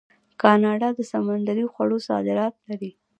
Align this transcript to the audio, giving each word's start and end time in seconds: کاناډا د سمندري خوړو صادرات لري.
کاناډا 0.41 0.89
د 0.97 0.99
سمندري 1.11 1.65
خوړو 1.73 1.97
صادرات 2.07 2.53
لري. 2.67 2.91